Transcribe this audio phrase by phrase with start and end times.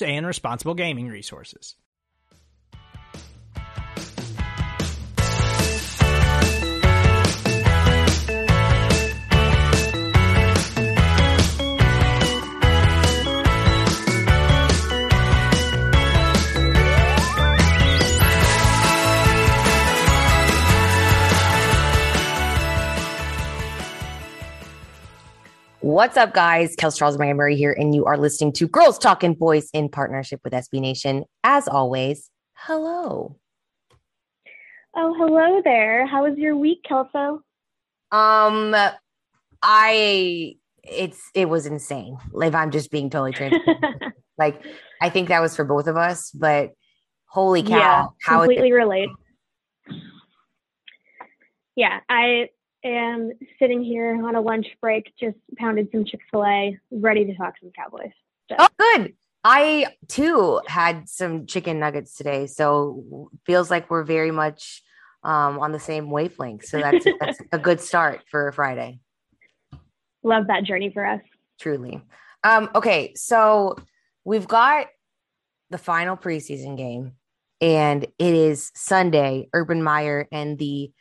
[0.00, 1.74] and responsible gaming resources.
[25.92, 26.74] What's up, guys?
[26.74, 30.40] Kels Charles Mary Murray here, and you are listening to Girls Talking Boys in partnership
[30.42, 31.26] with SB Nation.
[31.44, 33.36] As always, hello.
[34.96, 36.06] Oh, hello there.
[36.06, 37.42] How was your week, Kelso?
[38.10, 38.74] Um,
[39.62, 42.16] I it's it was insane.
[42.36, 44.64] If I'm just being totally transparent, like
[45.02, 46.70] I think that was for both of us, but
[47.26, 49.10] holy cow, yeah, how completely it, relate.
[51.76, 52.48] Yeah, I
[52.84, 57.34] am sitting here on a lunch break, just pounded some Chick Fil A, ready to
[57.34, 58.12] talk some Cowboys.
[58.50, 59.14] So, Oh, good.
[59.44, 64.82] I too had some chicken nuggets today, so feels like we're very much
[65.24, 66.64] um, on the same wavelength.
[66.64, 69.00] So that's that's a good start for Friday.
[70.22, 71.20] love that journey for us.
[71.60, 72.00] truly.
[72.44, 73.76] Um, okay, so
[74.24, 74.86] we've got
[75.70, 77.12] the final preseason game,
[77.60, 79.48] and it is Sunday.
[79.52, 80.92] Urban Meyer and the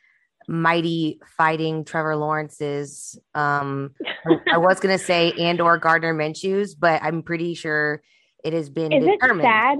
[0.47, 3.19] mighty fighting Trevor Lawrence's.
[3.33, 3.93] Um,
[4.51, 8.01] I was gonna say and or Gardner Minshew's, but I'm pretty sure
[8.43, 9.43] it has been Is it determined.
[9.43, 9.77] sad?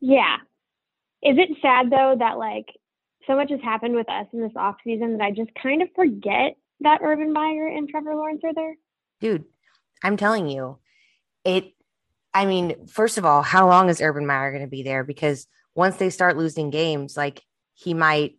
[0.00, 0.36] Yeah.
[1.22, 2.66] Is it sad though that like
[3.26, 5.88] so much has happened with us in this off season that I just kind of
[5.94, 8.74] forget that Urban Meyer and Trevor Lawrence are there?
[9.20, 9.44] dude
[10.04, 10.78] i'm telling you
[11.44, 11.72] it
[12.32, 15.48] i mean first of all how long is urban meyer going to be there because
[15.74, 17.42] once they start losing games like
[17.74, 18.36] he might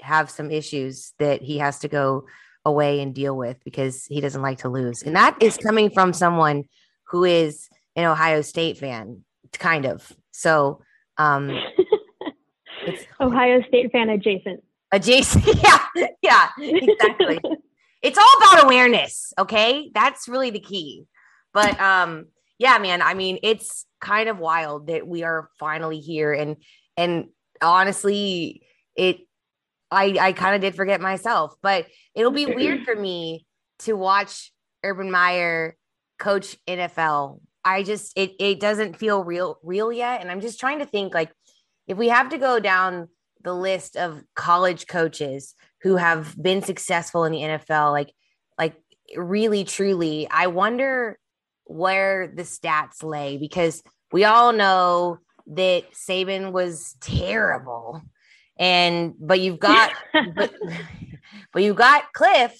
[0.00, 2.26] have some issues that he has to go
[2.66, 5.02] away and deal with because he doesn't like to lose.
[5.02, 6.64] And that is coming from someone
[7.04, 10.12] who is an ohio state fan kind of.
[10.32, 10.82] So
[11.16, 11.50] um
[13.20, 14.62] Ohio State fan adjacent.
[14.92, 17.40] adjacent yeah yeah exactly.
[18.02, 19.90] It's all about awareness okay?
[19.92, 21.06] That's really the key.
[21.52, 22.26] But um
[22.58, 26.32] yeah man i mean it's kind of wild that we are finally here.
[26.32, 26.56] And
[26.96, 27.26] and
[27.62, 28.62] honestly
[28.96, 29.25] it
[29.96, 33.46] i i kind of did forget myself but it'll be weird for me
[33.78, 34.52] to watch
[34.84, 35.76] urban meyer
[36.18, 40.78] coach nfl i just it it doesn't feel real real yet and i'm just trying
[40.78, 41.32] to think like
[41.86, 43.08] if we have to go down
[43.42, 48.12] the list of college coaches who have been successful in the NFL, like
[48.58, 48.74] like
[49.16, 51.18] really truly, I wonder
[51.64, 53.82] where the stats lay because
[54.12, 58.02] we all know that Saban was terrible.
[58.58, 59.92] And but you've got
[60.34, 60.54] but,
[61.52, 62.52] but you've got Kliff.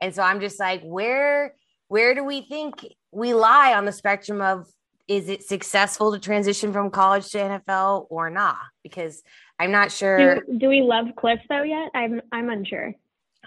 [0.00, 1.54] And so I'm just like, where
[1.88, 4.66] where do we think we lie on the spectrum of
[5.08, 8.58] is it successful to transition from college to NFL or not?
[8.82, 9.22] Because
[9.58, 10.40] I'm not sure.
[10.40, 11.90] do, do we love Kliff though yet?
[11.94, 12.94] I'm I'm unsure.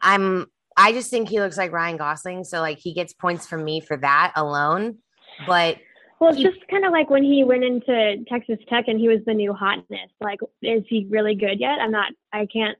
[0.01, 3.63] I'm I just think he looks like Ryan Gosling, so like he gets points from
[3.63, 4.97] me for that alone.
[5.45, 5.77] But
[6.21, 9.19] Well, it's just kind of like when he went into Texas Tech and he was
[9.25, 10.09] the new hotness.
[10.21, 11.79] Like, is he really good yet?
[11.81, 12.11] I'm not.
[12.31, 12.77] I can't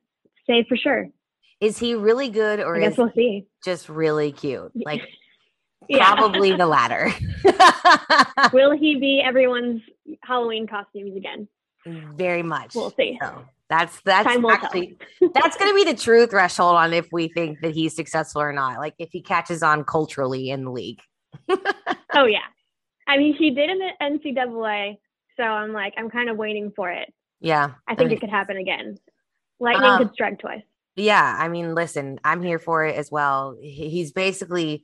[0.48, 1.08] say for sure.
[1.60, 3.48] is he really good or I guess is we'll see.
[3.66, 4.72] just really cute?
[4.86, 5.02] Like
[5.90, 6.14] Yeah.
[6.16, 7.12] probably the latter.
[8.54, 9.82] Will he be everyone's
[10.24, 11.48] Halloween costumes again?
[11.86, 12.76] Very much.
[12.76, 13.18] We'll see.
[13.22, 14.66] So that's that's Time will tell.
[14.66, 14.98] actually
[15.34, 18.54] that's going to be the true threshold on if we think that he's successful or
[18.54, 18.78] not.
[18.78, 21.00] Like if he catches on culturally in the league.
[22.14, 22.40] Oh yeah.
[23.08, 24.98] I mean, he did in the NCAA,
[25.38, 27.12] so I'm like, I'm kind of waiting for it.
[27.40, 27.72] Yeah.
[27.88, 28.98] I think mean, it could happen again.
[29.60, 30.64] Lightning Um, could strike twice.
[30.96, 33.58] Yeah, I mean, listen, I'm here for it as well.
[33.62, 34.84] He's basically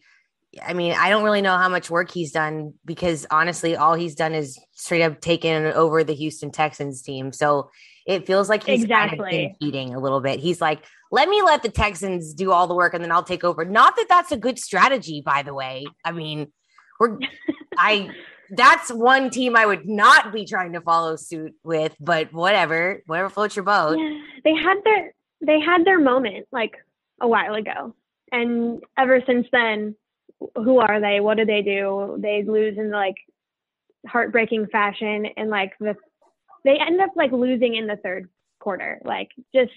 [0.66, 4.16] I mean, I don't really know how much work he's done because honestly, all he's
[4.16, 7.32] done is straight up taken over the Houston Texans team.
[7.32, 7.70] So
[8.06, 9.56] it feels like he's Exactly.
[9.62, 10.40] kind of a little bit.
[10.40, 13.44] He's like, let me let the Texans do all the work and then I'll take
[13.44, 13.66] over.
[13.66, 15.86] Not that that's a good strategy, by the way.
[16.06, 16.52] I mean,
[17.00, 17.18] we're,
[17.78, 18.10] I,
[18.50, 23.30] that's one team I would not be trying to follow suit with, but whatever, whatever
[23.30, 23.98] floats your boat.
[23.98, 26.74] Yeah, they had their they had their moment like
[27.22, 27.96] a while ago,
[28.32, 29.96] and ever since then,
[30.56, 31.20] who are they?
[31.20, 32.18] What do they do?
[32.20, 33.18] They lose in like
[34.08, 35.96] heartbreaking fashion, and like the
[36.64, 38.30] they end up like losing in the third
[38.60, 39.00] quarter.
[39.04, 39.72] Like just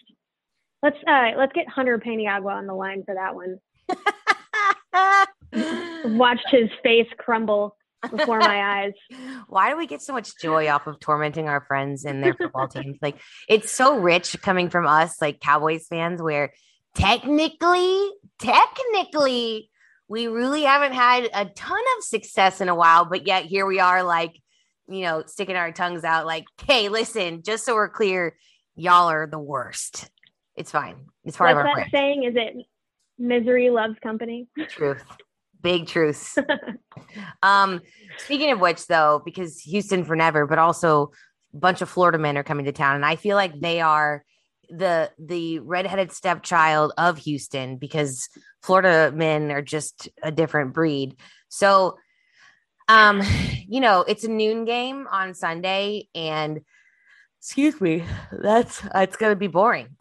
[0.82, 3.58] let's uh let's get Hunter Paniagua on the line for that one.
[6.04, 7.76] Watched his face crumble
[8.10, 8.92] before my eyes.
[9.48, 12.68] Why do we get so much joy off of tormenting our friends and their football
[12.68, 12.98] teams?
[13.02, 16.52] Like it's so rich coming from us, like Cowboys fans, where
[16.94, 19.70] technically, technically,
[20.08, 23.78] we really haven't had a ton of success in a while, but yet here we
[23.78, 24.34] are, like,
[24.88, 28.36] you know, sticking our tongues out, like, hey, listen, just so we're clear,
[28.74, 30.10] y'all are the worst.
[30.56, 31.06] It's fine.
[31.24, 32.24] It's part What's of our that saying?
[32.24, 32.66] Is it
[33.18, 34.48] misery loves company?
[34.68, 35.04] Truth.
[35.60, 36.38] Big truths.
[37.42, 37.80] um,
[38.18, 41.12] speaking of which, though, because Houston for never, but also
[41.54, 44.24] a bunch of Florida men are coming to town, and I feel like they are
[44.70, 48.28] the the redheaded stepchild of Houston because
[48.62, 51.16] Florida men are just a different breed.
[51.48, 51.98] So,
[52.88, 53.22] um,
[53.68, 56.60] you know, it's a noon game on Sunday, and
[57.40, 59.88] excuse me, that's it's gonna be boring.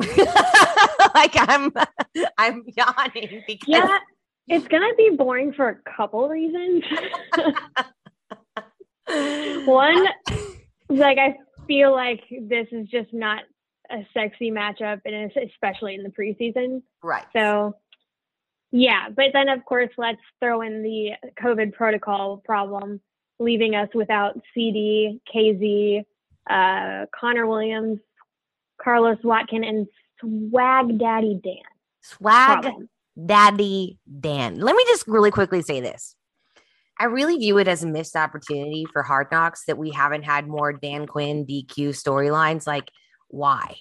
[1.15, 1.71] like I'm
[2.37, 3.99] I'm yawning because Yeah,
[4.49, 6.83] it's gonna be boring for a couple reasons.
[9.65, 10.07] One,
[10.89, 11.37] like I
[11.67, 13.43] feel like this is just not
[13.91, 16.81] a sexy matchup, and it's especially in the preseason.
[17.03, 17.25] right.
[17.33, 17.75] So,
[18.71, 19.09] yeah.
[19.15, 21.11] But then, of course, let's throw in the
[21.41, 23.01] COVID protocol problem,
[23.39, 26.03] leaving us without CD, KZ,
[26.49, 27.99] uh, Connor Williams,
[28.81, 29.87] Carlos Watkin, and
[30.19, 31.55] Swag Daddy Dan.
[32.01, 32.89] Swag Problem.
[33.25, 34.59] Daddy Dan.
[34.59, 36.15] Let me just really quickly say this.
[36.99, 40.47] I really view it as a missed opportunity for Hard Knocks that we haven't had
[40.47, 42.67] more Dan Quinn DQ storylines.
[42.67, 42.91] Like,
[43.29, 43.77] why?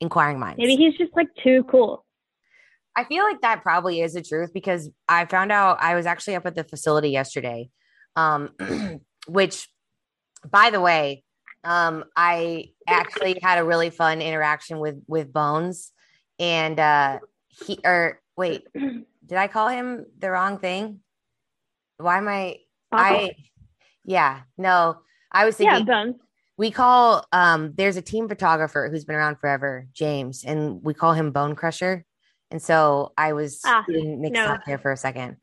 [0.00, 0.58] Inquiring minds.
[0.58, 2.04] Maybe he's just like too cool.
[2.96, 6.36] I feel like that probably is the truth because I found out I was actually
[6.36, 7.68] up at the facility yesterday.
[8.16, 8.50] Um,
[9.28, 9.68] which
[10.50, 11.22] by the way,
[11.62, 15.92] um, I actually had a really fun interaction with with Bones
[16.38, 17.18] and uh
[17.50, 21.00] he or wait, did I call him the wrong thing?
[21.98, 22.58] Why am I
[22.92, 23.32] I
[24.04, 24.98] yeah, no.
[25.30, 26.18] I was yeah, thinking
[26.60, 31.14] we call um there's a team photographer who's been around forever james and we call
[31.14, 32.04] him bone crusher
[32.50, 34.52] and so i was Ah, mixed no.
[34.52, 35.38] up there for a second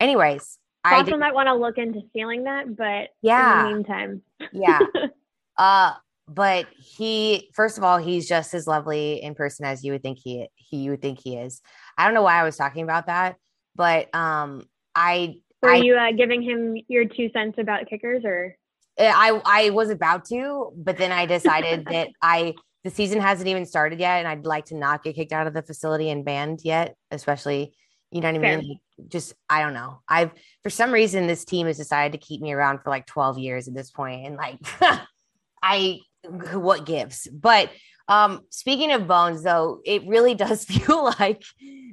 [0.00, 3.58] anyways i did, might want to look into stealing that, but Yeah.
[3.60, 4.80] in the meantime, yeah
[5.58, 5.92] uh
[6.32, 10.18] but he first of all he's just as lovely in person as you would think
[10.22, 11.60] he he you would think he is
[11.98, 13.36] i don't know why i was talking about that
[13.74, 14.62] but um
[14.94, 18.56] i were I- you uh, giving him your two cents about kickers, or
[18.98, 22.54] I I was about to, but then I decided that I
[22.84, 25.54] the season hasn't even started yet, and I'd like to not get kicked out of
[25.54, 27.74] the facility and banned yet, especially
[28.10, 28.58] you know what I Fair.
[28.58, 28.78] mean.
[29.08, 30.00] Just I don't know.
[30.08, 30.32] I've
[30.62, 33.68] for some reason this team has decided to keep me around for like twelve years
[33.68, 34.58] at this point, and like
[35.62, 36.00] I
[36.54, 37.26] what gives.
[37.28, 37.70] But
[38.08, 41.42] um speaking of bones, though, it really does feel like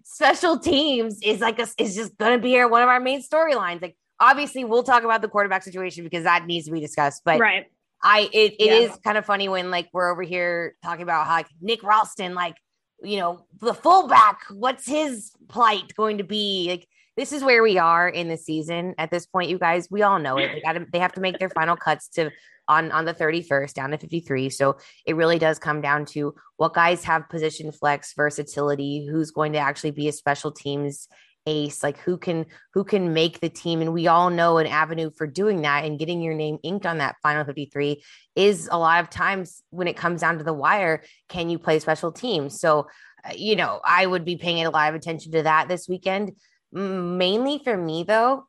[0.04, 3.22] special teams is like a, is just going to be our, one of our main
[3.22, 3.82] storylines.
[3.82, 7.40] Like obviously we'll talk about the quarterback situation because that needs to be discussed, but
[7.40, 7.66] right?
[8.04, 8.78] I it, it Yeah.
[8.80, 12.34] is kind of funny when like we're over here talking about how like Nick Ralston,
[12.34, 12.56] like,
[13.04, 16.68] you know, the fullback, what's his plight going to be?
[16.70, 16.88] Like
[17.20, 19.90] this is where we are in the season at this point, you guys.
[19.92, 20.52] We all know it.
[20.54, 22.32] They got they have to make their final cuts to
[22.70, 24.50] on on the 31st down to 53.
[24.50, 29.52] So it really does come down to what guys have position flex versatility, who's going
[29.52, 31.10] to actually be a special teams
[31.46, 33.82] ace, like who can who can make the team.
[33.82, 37.00] And we all know an avenue for doing that and getting your name inked on
[37.00, 38.02] that final 53
[38.38, 41.80] is a lot of times when it comes down to the wire, can you play
[41.80, 42.62] special teams?
[42.62, 42.88] So,
[43.26, 46.32] uh, you know, I would be paying a lot of attention to that this weekend.
[46.72, 48.46] Mainly for me, though,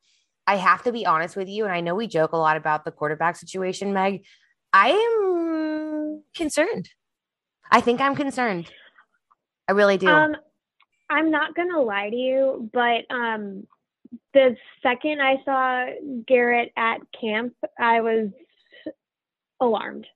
[0.47, 1.65] I have to be honest with you.
[1.65, 4.25] And I know we joke a lot about the quarterback situation, Meg.
[4.73, 6.89] I am concerned.
[7.71, 8.71] I think I'm concerned.
[9.69, 10.09] I really do.
[10.09, 10.37] Um,
[11.09, 13.67] I'm not gonna lie to you, but um,
[14.35, 15.87] the second I saw
[16.27, 18.31] Garrett at camp, I was
[19.61, 20.07] alarmed,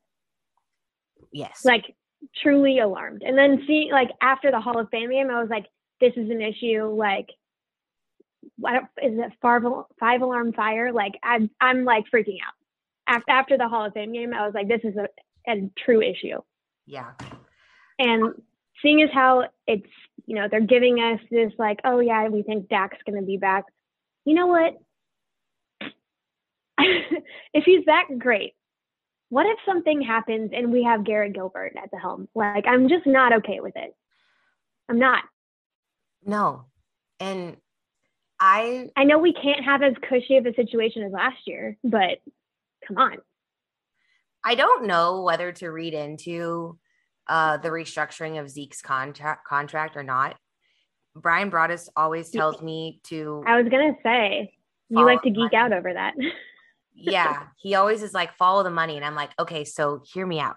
[1.33, 1.65] yes.
[1.65, 1.95] like
[2.43, 3.23] truly alarmed.
[3.23, 5.67] And then seeing like after the Hall of Fame game, I was like,
[6.01, 6.85] this is an issue.
[6.87, 7.29] Like
[8.61, 9.63] Don't, is it five,
[9.99, 10.93] five alarm fire?
[10.93, 12.55] Like I'm, I'm like freaking out.
[13.07, 15.09] After, after the Hall of Fame game, I was like, this is a,
[15.51, 16.41] a true issue.
[16.87, 17.13] Yeah.
[17.99, 18.35] And
[18.83, 19.87] seeing as how it's,
[20.27, 23.37] you know, they're giving us this like, oh yeah, we think Dak's going to be
[23.37, 23.65] back.
[24.25, 24.75] You know what?
[27.53, 28.55] if he's that great,
[29.29, 32.29] what if something happens and we have Garrett Gilbert at the helm?
[32.35, 33.95] Like, I'm just not okay with it.
[34.89, 35.25] I'm not.
[36.25, 36.67] No.
[37.21, 37.57] And
[38.41, 42.19] I I know we can't have as cushy of a situation as last year, but
[42.87, 43.17] come on.
[44.45, 46.79] I don't know whether to read into
[47.29, 50.37] uh, the restructuring of Zeke's contract contract or not.
[51.17, 53.45] Bryan Broaddus always tells me to.
[53.47, 54.53] I was gonna say
[54.89, 55.57] you like to geek money.
[55.57, 56.15] out over that.
[56.95, 60.41] yeah, he always is like follow the money, and I'm like, okay, so hear me
[60.41, 60.57] out.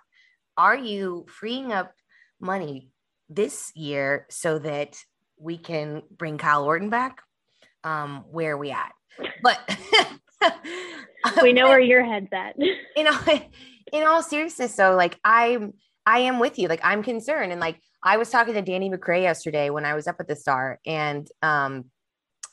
[0.57, 1.93] Are you freeing up
[2.39, 2.89] money
[3.29, 4.97] this year so that
[5.39, 7.21] we can bring Kyle Orton back?
[7.87, 8.91] Um, where are we at?
[9.41, 9.59] But
[11.41, 12.55] we know where your head's at.
[12.57, 13.17] You know,
[13.93, 15.73] in all seriousness, though, like I'm
[16.05, 16.67] I am with you.
[16.67, 17.51] Like I'm concerned.
[17.51, 20.35] And like I was talking to Danny McCray yesterday when I was up at the
[20.35, 21.85] star and um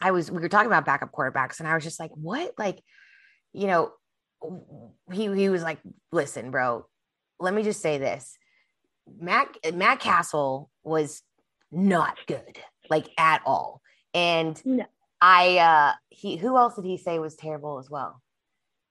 [0.00, 2.52] I was we were talking about backup quarterbacks and I was just like, what?
[2.58, 2.80] Like,
[3.52, 3.92] you know,
[5.12, 5.78] he he was like,
[6.12, 6.86] listen, bro,
[7.40, 8.36] let me just say this.
[9.18, 11.22] Matt Matt Cassel was
[11.72, 13.80] not good, like at all.
[14.12, 14.84] And no.
[15.20, 18.20] I uh he who else did he say was terrible as well?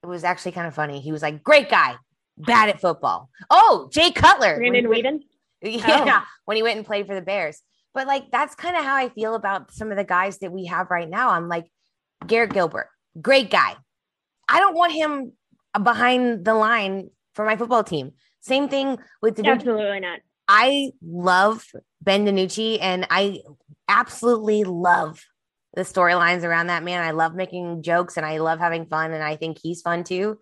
[0.02, 1.00] It was actually kind of funny.
[1.00, 1.96] He was like, great guy,
[2.36, 3.30] bad at football.
[3.50, 4.56] Oh, Jay Cutler.
[4.56, 5.20] Brandon Weeden?
[5.66, 6.26] Yeah, oh.
[6.44, 7.62] when he went and played for the Bears.
[7.94, 10.66] But like that's kind of how I feel about some of the guys that we
[10.66, 11.30] have right now.
[11.30, 11.64] I'm like
[12.26, 12.88] Garrett Gilbert,
[13.22, 13.74] great guy.
[14.46, 15.32] I don't want him
[15.82, 18.12] behind the line for my football team.
[18.40, 19.40] Same thing with.
[19.42, 20.20] Absolutely not.
[20.48, 21.64] I love
[22.02, 23.40] Ben DiNucci and I
[23.88, 25.24] absolutely love
[25.74, 27.02] the storylines around that man.
[27.02, 30.38] I love making jokes and I love having fun and I think he's fun too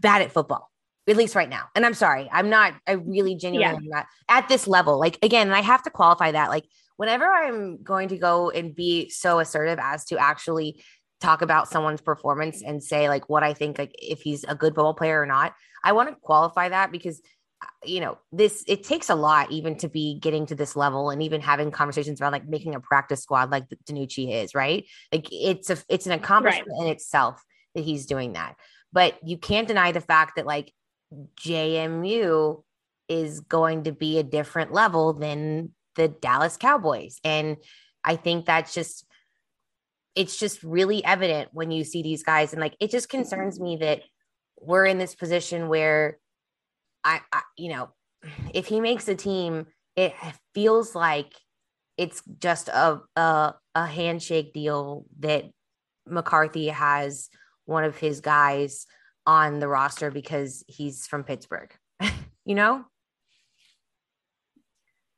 [0.00, 0.70] bad at football
[1.06, 1.64] at least right now.
[1.74, 3.96] And I'm sorry, I'm not, I really genuinely yeah.
[3.96, 4.98] not at this level.
[4.98, 6.48] Like, again, and I have to qualify that.
[6.48, 6.64] Like,
[6.96, 10.82] whenever I'm going to go and be so assertive as to actually
[11.20, 14.74] talk about someone's performance and say, like, what I think, like, if he's a good
[14.74, 17.20] football player or not, I want to qualify that because,
[17.84, 21.22] you know, this, it takes a lot even to be getting to this level and
[21.22, 24.86] even having conversations around like making a practice squad like DiNucci is, right?
[25.12, 26.86] Like, it's a, it's an accomplishment right.
[26.86, 27.42] in itself
[27.74, 28.56] that he's doing that.
[28.92, 30.72] But you can't deny the fact that like
[31.40, 32.62] JMU
[33.08, 37.20] is going to be a different level than the Dallas Cowboys.
[37.24, 37.56] And
[38.02, 39.06] I think that's just
[40.14, 43.76] it's just really evident when you see these guys and like it just concerns me
[43.76, 44.02] that
[44.60, 46.18] we're in this position where
[47.04, 47.90] I, I you know
[48.52, 50.14] if he makes a team it
[50.54, 51.32] feels like
[51.96, 55.44] it's just a, a a handshake deal that
[56.06, 57.28] McCarthy has
[57.64, 58.86] one of his guys
[59.26, 61.72] on the roster because he's from Pittsburgh,
[62.44, 62.84] you know?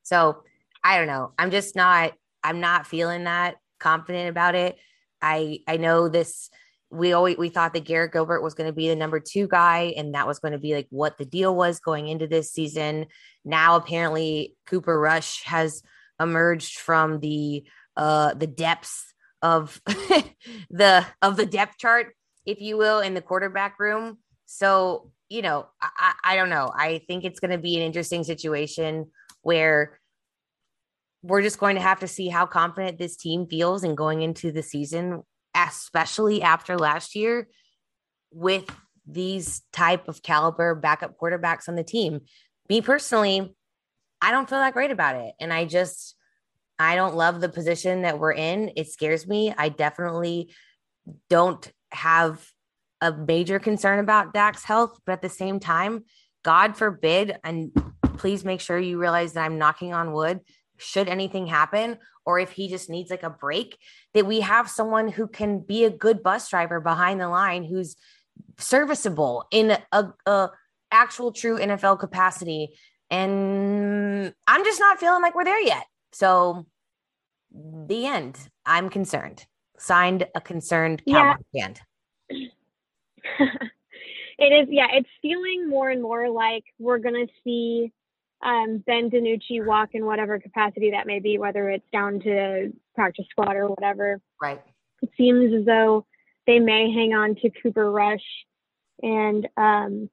[0.02, 0.43] So
[0.85, 1.33] I don't know.
[1.38, 2.12] I'm just not,
[2.45, 4.76] I'm not feeling that confident about it.
[5.21, 6.49] I, I know this,
[6.90, 9.95] we always, we thought that Garrett Gilbert was going to be the number two guy
[9.97, 13.07] and that was going to be like what the deal was going into this season.
[13.45, 15.83] Now, apparently Cooper Rush has
[16.21, 17.64] emerged from the,
[17.97, 19.12] uh, the depths
[19.43, 19.81] of
[20.71, 22.14] the, of the depth chart
[22.47, 24.19] if you will, in the quarterback room.
[24.47, 26.71] So, you know, I, I don't know.
[26.75, 29.11] I think it's going to be an interesting situation
[29.43, 29.99] where
[31.23, 34.52] we're just going to have to see how confident this team feels in going into
[34.52, 35.25] the season,
[35.56, 37.48] especially after last year
[38.30, 38.68] with
[39.06, 42.20] these type of caliber backup quarterbacks on the team.
[42.68, 43.54] Me personally,
[44.20, 45.34] I don't feel that great about it.
[45.40, 46.16] And I just,
[46.78, 48.72] I don't love the position that we're in.
[48.76, 49.54] It scares me.
[49.56, 50.52] I definitely
[51.30, 52.44] don't have
[53.00, 56.04] a major concern about Dak's health, but at the same time,
[56.42, 57.70] God forbid, and
[58.16, 60.40] please make sure you realize that I'm knocking on wood.
[60.78, 63.78] Should anything happen, or if he just needs like a break,
[64.14, 67.97] that we have someone who can be a good bus driver behind the line who's
[68.59, 70.50] serviceable in a, a
[70.90, 72.75] actual true NFL capacity.
[73.11, 75.87] And I'm just not feeling like we're there yet.
[76.12, 76.66] So,
[77.52, 78.38] the end.
[78.66, 79.47] I'm concerned
[79.78, 81.73] signed a concerned Cowboy yeah.
[84.38, 87.92] it is, yeah, it's feeling more and more like we're going to see
[88.43, 93.26] um, Ben DiNucci walk in whatever capacity that may be, whether it's down to practice
[93.31, 94.21] squad or whatever.
[94.40, 94.62] Right.
[95.02, 96.07] It seems as though
[96.47, 98.25] they may hang on to Cooper Rush.
[99.02, 100.11] And um,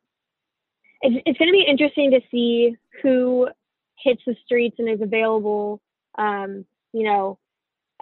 [1.02, 3.50] it's, it's going to be interesting to see who
[3.98, 5.82] hits the streets and is available,
[6.18, 7.38] um, you know,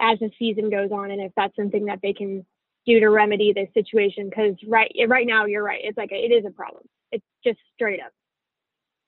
[0.00, 2.44] as the season goes on and if that's something that they can
[2.84, 6.32] do to remedy this situation because right right now you're right it's like a, it
[6.32, 8.12] is a problem it's just straight up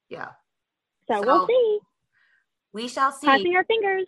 [0.09, 0.29] yeah
[1.09, 1.79] so, so we'll see.
[2.73, 3.27] we shall see.
[3.27, 4.07] Crossing our fingers.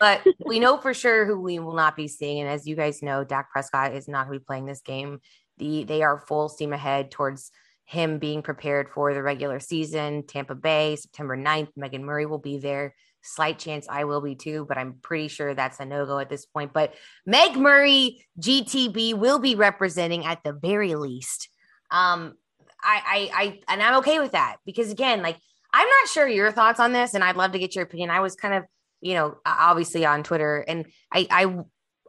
[0.00, 2.40] But we know for sure who we will not be seeing.
[2.40, 5.20] And as you guys know Dak Prescott is not going to be playing this game.
[5.58, 7.50] The they are full steam ahead towards
[7.84, 10.26] him being prepared for the regular season.
[10.26, 12.94] Tampa Bay September 9th Megan Murray will be there.
[13.22, 16.28] Slight chance I will be too, but I'm pretty sure that's a no go at
[16.28, 16.72] this point.
[16.72, 21.48] But Meg Murray, GTB, will be representing at the very least.
[21.90, 22.34] Um,
[22.82, 25.38] I, I, I, and I'm okay with that because again, like
[25.72, 28.10] I'm not sure your thoughts on this, and I'd love to get your opinion.
[28.10, 28.64] I was kind of,
[29.00, 31.56] you know, obviously on Twitter, and I, I,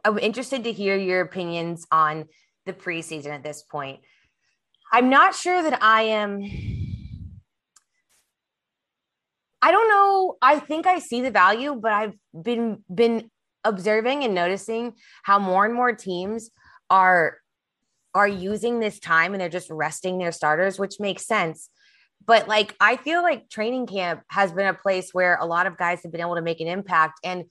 [0.04, 2.26] I'm interested to hear your opinions on
[2.66, 4.00] the preseason at this point.
[4.92, 6.42] I'm not sure that I am
[9.60, 10.36] I don't know.
[10.40, 13.30] I think I see the value, but I've been been
[13.64, 16.50] observing and noticing how more and more teams
[16.88, 17.38] are
[18.14, 21.68] are using this time and they're just resting their starters, which makes sense.
[22.24, 25.76] But like I feel like training camp has been a place where a lot of
[25.76, 27.44] guys have been able to make an impact and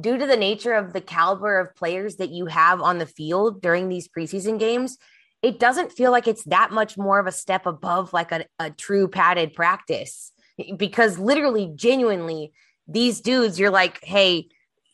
[0.00, 3.62] due to the nature of the caliber of players that you have on the field
[3.62, 4.98] during these preseason games,
[5.42, 8.70] it doesn't feel like it's that much more of a step above like a, a
[8.70, 10.32] true padded practice
[10.76, 12.52] because literally, genuinely,
[12.86, 14.48] these dudes, you're like, hey,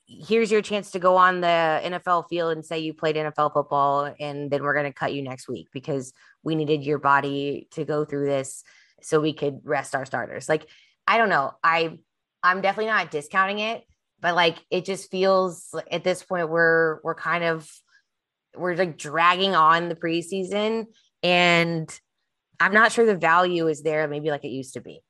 [0.06, 4.12] here's your chance to go on the NFL field and say you played NFL football,
[4.18, 7.84] and then we're going to cut you next week because we needed your body to
[7.84, 8.64] go through this
[9.04, 10.48] so we could rest our starters.
[10.48, 10.66] Like,
[11.06, 11.52] I don't know.
[11.62, 11.98] I
[12.42, 13.84] I'm definitely not discounting it,
[14.20, 17.70] but like it just feels at this point we're we're kind of
[18.56, 20.86] we're like dragging on the preseason
[21.22, 22.00] and
[22.58, 25.00] I'm not sure the value is there maybe like it used to be.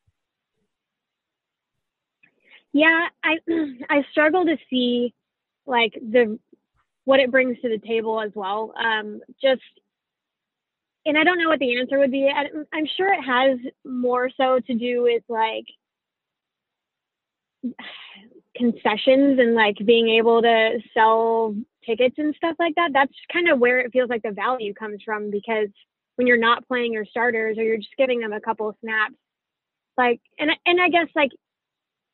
[2.72, 3.38] Yeah, I
[3.90, 5.14] I struggle to see
[5.66, 6.38] like the
[7.04, 8.72] what it brings to the table as well.
[8.76, 9.62] Um, just
[11.10, 12.30] and I don't know what the answer would be.
[12.30, 15.64] I'm sure it has more so to do with like
[18.56, 22.90] concessions and like being able to sell tickets and stuff like that.
[22.92, 25.66] That's kind of where it feels like the value comes from because
[26.14, 29.16] when you're not playing your starters or you're just giving them a couple snaps,
[29.98, 31.32] like and and I guess like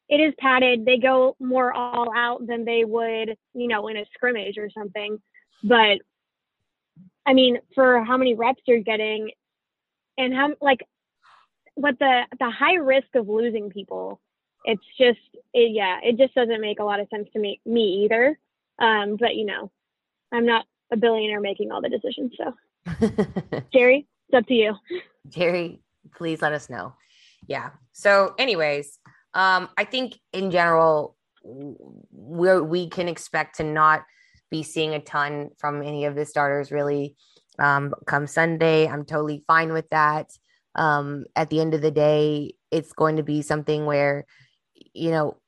[0.08, 0.86] it is padded.
[0.86, 5.20] They go more all out than they would, you know, in a scrimmage or something.
[5.62, 5.98] But
[7.26, 9.30] I mean, for how many reps you're getting
[10.16, 10.80] and how like
[11.74, 14.20] what the the high risk of losing people,
[14.64, 15.18] it's just
[15.52, 18.38] it, yeah, it just doesn't make a lot of sense to me me either.
[18.78, 19.70] Um, but you know,
[20.32, 22.32] I'm not a billionaire making all the decisions.
[22.36, 22.54] So
[23.72, 24.74] Jerry, it's up to you.
[25.28, 25.80] Jerry,
[26.14, 26.94] please let us know.
[27.48, 27.70] Yeah.
[27.92, 28.98] So, anyways,
[29.34, 34.04] um, I think in general, we we can expect to not
[34.50, 37.16] be seeing a ton from any of the starters really
[37.58, 38.86] um, come Sunday.
[38.86, 40.30] I'm totally fine with that.
[40.74, 44.26] Um, at the end of the day, it's going to be something where,
[44.92, 45.38] you know,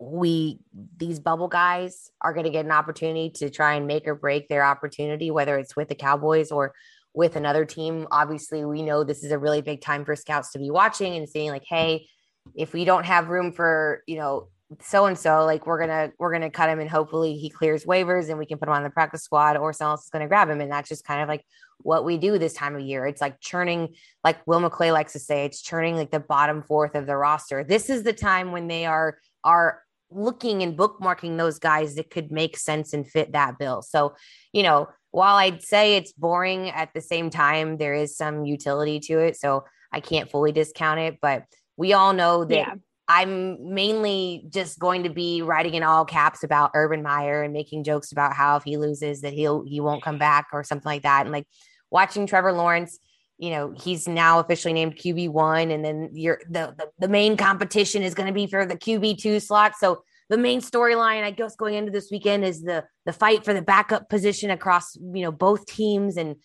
[0.00, 0.58] we
[0.96, 4.48] these bubble guys are going to get an opportunity to try and make or break
[4.48, 6.74] their opportunity, whether it's with the Cowboys or
[7.14, 8.06] with another team.
[8.10, 11.28] Obviously, we know this is a really big time for scouts to be watching and
[11.28, 12.06] seeing, like, hey,
[12.54, 14.48] if we don't have room for you know
[14.80, 18.28] so and so like we're gonna we're gonna cut him and hopefully he clears waivers
[18.28, 20.48] and we can put him on the practice squad or someone else is gonna grab
[20.48, 20.60] him.
[20.60, 21.44] And that's just kind of like
[21.78, 23.06] what we do this time of year.
[23.06, 26.94] It's like churning like will mcclay likes to say it's churning like the bottom fourth
[26.94, 27.62] of the roster.
[27.62, 32.30] This is the time when they are are looking and bookmarking those guys that could
[32.30, 33.82] make sense and fit that bill.
[33.82, 34.14] So
[34.52, 38.98] you know while i'd say it's boring at the same time there is some utility
[39.00, 39.36] to it.
[39.36, 41.44] So i can't fully discount it but
[41.76, 42.74] we all know that yeah.
[43.06, 47.84] I'm mainly just going to be writing in all caps about Urban Meyer and making
[47.84, 51.02] jokes about how if he loses that he'll he won't come back or something like
[51.02, 51.22] that.
[51.22, 51.46] And like
[51.90, 52.98] watching Trevor Lawrence,
[53.36, 57.36] you know, he's now officially named QB one, and then you're the, the the main
[57.36, 59.74] competition is going to be for the QB two slot.
[59.78, 63.52] So the main storyline, I guess, going into this weekend is the the fight for
[63.52, 66.16] the backup position across you know both teams.
[66.16, 66.36] And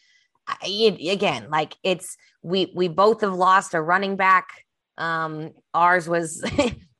[0.46, 4.48] I, again, like it's we we both have lost a running back
[5.00, 6.44] um, ours was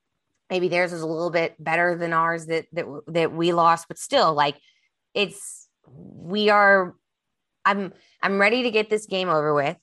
[0.50, 3.98] maybe theirs was a little bit better than ours that that that we lost, but
[3.98, 4.60] still, like
[5.14, 6.96] it's we are.
[7.66, 9.78] I'm I'm ready to get this game over with.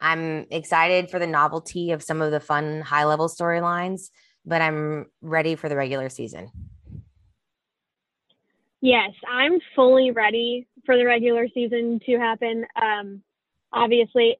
[0.00, 4.10] I'm excited for the novelty of some of the fun high level storylines,
[4.44, 6.50] but I'm ready for the regular season.
[8.80, 12.66] Yes, I'm fully ready for the regular season to happen.
[12.80, 13.22] Um,
[13.72, 14.36] obviously,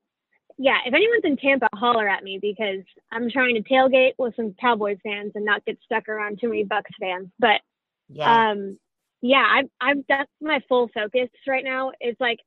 [0.56, 4.54] yeah, if anyone's in Tampa, holler at me because I'm trying to tailgate with some
[4.60, 7.28] Cowboys fans and not get stuck around too many Bucks fans.
[7.38, 7.60] But
[8.08, 8.50] yeah.
[8.50, 8.78] um,
[9.20, 11.92] yeah, I'm that's my full focus right now.
[12.00, 12.38] It's like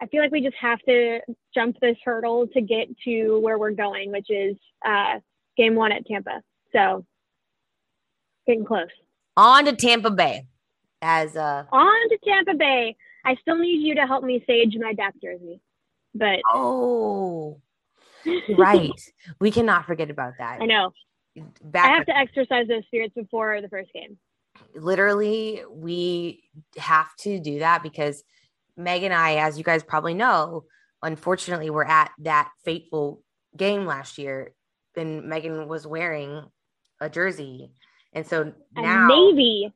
[0.00, 1.20] I feel like we just have to
[1.54, 5.20] jump this hurdle to get to where we're going, which is uh,
[5.56, 6.42] game one at Tampa.
[6.72, 7.06] So
[8.46, 8.88] getting close.
[9.36, 10.46] On to Tampa Bay.
[11.02, 12.96] As uh On to Tampa Bay.
[13.24, 15.60] I still need you to help me sage my Dak jersey.
[16.18, 17.60] But oh
[18.56, 18.90] right.
[19.40, 20.60] we cannot forget about that.
[20.60, 20.92] I know.
[21.62, 24.16] Back I have to exercise those spirits before the first game.
[24.74, 26.44] literally we
[26.78, 28.22] have to do that because
[28.76, 30.64] Meg and I, as you guys probably know,
[31.02, 33.22] unfortunately we're at that fateful
[33.56, 34.52] game last year.
[34.96, 36.42] And Megan was wearing
[37.00, 37.70] a jersey.
[38.12, 39.72] And so now Navy.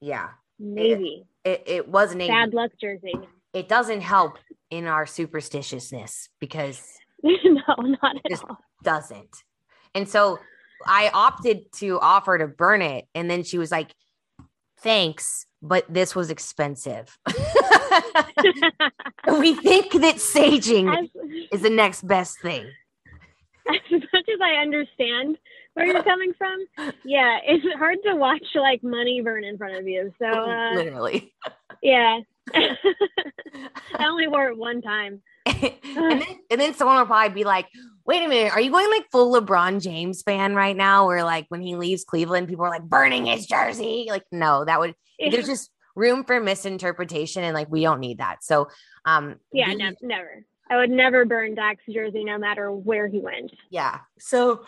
[0.00, 1.24] yeah, Navy.
[1.44, 2.32] it, it was navy.
[2.32, 3.14] Bad luck jersey.
[3.52, 4.38] It doesn't help
[4.70, 6.86] in our superstitiousness because
[7.22, 8.58] no, not at Just- all.
[8.82, 9.36] doesn't.
[9.94, 10.38] And so
[10.86, 13.06] I opted to offer to burn it.
[13.14, 13.92] And then she was like,
[14.78, 17.18] thanks, but this was expensive.
[19.26, 21.08] we think that saging as,
[21.52, 22.64] is the next best thing.
[23.68, 25.36] as much as I understand
[25.74, 26.64] where you're coming from,
[27.04, 30.12] yeah, it's hard to watch like money burn in front of you.
[30.18, 31.32] So uh, Literally.
[31.82, 32.20] yeah,
[32.54, 35.22] I only wore it one time.
[35.46, 37.66] and, then, and then someone will probably be like,
[38.04, 41.06] wait a minute, are you going like full LeBron James fan right now?
[41.06, 44.06] Where like when he leaves Cleveland, people are like burning his jersey?
[44.08, 48.42] Like, no, that would, there's just room for misinterpretation and like we don't need that.
[48.44, 48.68] So,
[49.04, 50.44] um, yeah, we- no, never.
[50.70, 53.52] I would never burn Dak's jersey, no matter where he went.
[53.70, 54.62] yeah so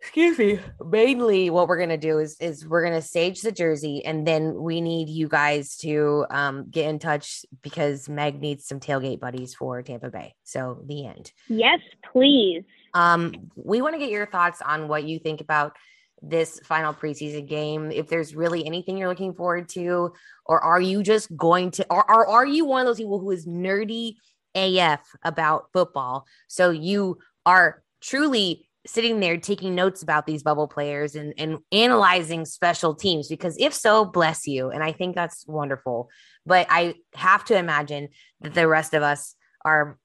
[0.00, 0.58] excuse me.
[0.84, 4.80] Mainly what we're gonna do is is we're gonna stage the jersey and then we
[4.80, 9.82] need you guys to um get in touch because meg needs some tailgate buddies for
[9.82, 10.34] tampa bay.
[10.44, 11.32] So the end.
[11.48, 11.80] Yes,
[12.12, 12.64] please.
[12.94, 15.76] um we want to get your thoughts on what you think about
[16.22, 17.90] this final preseason game.
[17.90, 20.12] If there's really anything you're looking forward to
[20.46, 23.30] or are you just going to or, or are you one of those people who
[23.30, 24.14] is nerdy
[24.54, 26.26] af about football?
[26.48, 32.44] So you are truly sitting there taking notes about these bubble players and, and analyzing
[32.44, 34.70] special teams because if so bless you.
[34.70, 36.08] And i think that's wonderful.
[36.46, 38.08] But i have to imagine
[38.40, 39.98] that the rest of us are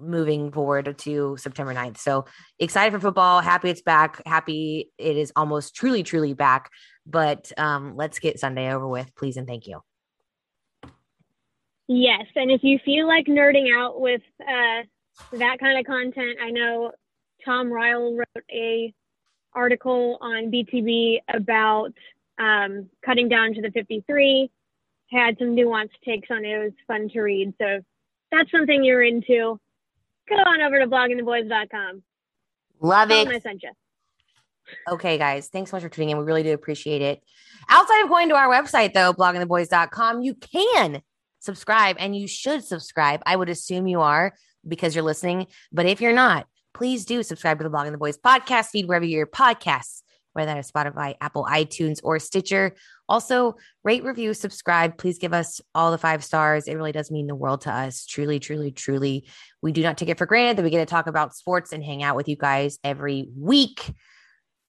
[0.00, 2.24] moving forward to september 9th so
[2.58, 3.40] excited for football.
[3.40, 4.20] Happy it's back.
[4.26, 6.70] Happy it is almost truly truly back.
[7.06, 9.14] But um let's get sunday over with.
[9.16, 9.80] Please and thank you.
[11.88, 14.82] Yes, and if you feel like nerding out with uh,
[15.32, 16.90] that kind of content, I know
[17.46, 18.92] Tom Ryle wrote a
[19.54, 21.92] article on BTB about
[22.38, 24.50] um, cutting down to the 53.
[25.10, 26.48] Had some nuanced takes on it.
[26.48, 27.54] It was fun to read.
[27.58, 27.84] So if
[28.32, 29.58] that's something you're into,
[30.28, 32.02] go on over to bloggingtheboys.com.
[32.80, 33.70] love Tell it I sent you.
[34.88, 36.18] Okay, guys, thanks so much for tuning in.
[36.18, 37.22] We really do appreciate it.
[37.68, 41.02] Outside of going to our website, though, bloggingtheboys.com, you can
[41.38, 43.22] subscribe and you should subscribe.
[43.24, 44.34] I would assume you are
[44.66, 45.46] because you're listening.
[45.72, 49.06] But if you're not, please do subscribe to the Blogging the Boys podcast feed wherever
[49.06, 50.02] your podcasts,
[50.34, 52.74] whether that is Spotify, Apple, iTunes, or Stitcher.
[53.08, 54.98] Also, rate, review, subscribe.
[54.98, 56.68] Please give us all the five stars.
[56.68, 58.04] It really does mean the world to us.
[58.04, 59.26] Truly, truly, truly.
[59.62, 61.82] We do not take it for granted that we get to talk about sports and
[61.82, 63.94] hang out with you guys every week.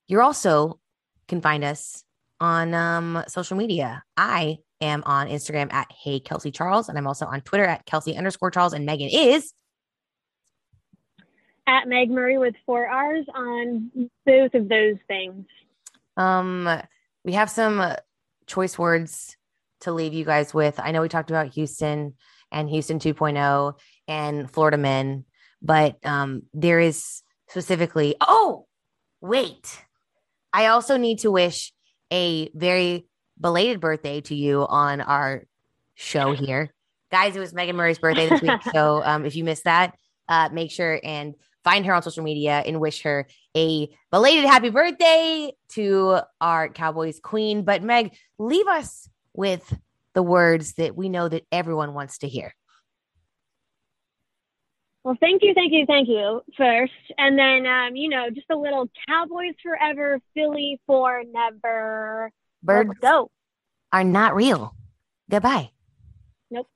[0.07, 0.79] You're also
[1.27, 2.05] can find us
[2.39, 4.01] on um, social media.
[4.15, 8.15] I am on Instagram at Hey Kelsey Charles, and I'm also on Twitter at Kelsey
[8.15, 8.71] underscore Charles.
[8.71, 9.51] And Megan is
[11.67, 13.91] At Meg Murray with four R's on
[14.25, 15.45] both of those things.
[16.15, 16.67] um
[17.23, 17.93] we have some
[18.45, 19.35] choice words
[19.81, 20.79] to leave you guys with.
[20.79, 22.13] I know we talked about Houston
[22.51, 23.73] and Houston 2.0
[24.07, 25.25] and Florida men,
[25.61, 28.65] but um there is specifically oh
[29.21, 29.83] wait.
[30.53, 31.73] I also need to wish
[32.11, 33.05] a very
[33.39, 35.43] belated birthday to you on our
[35.95, 36.73] show here.
[37.11, 38.61] Guys, it was Megan Murray's birthday this week.
[38.73, 39.95] so um, if you missed that,
[40.29, 41.35] uh, make sure and
[41.67, 47.19] find her on social media and wish her a belated happy birthday to our Cowboys
[47.19, 47.63] queen.
[47.63, 49.77] But Meg, leave us with
[50.13, 52.55] the words that we know that everyone wants to hear.
[55.03, 56.93] Well, thank you, thank you, thank you first.
[57.17, 62.31] And then, um, you know, just a little Cowboys forever, Philly for never.
[62.63, 63.29] Birds go.
[63.91, 64.73] are not real.
[65.29, 65.71] Goodbye.
[66.49, 66.67] Nope.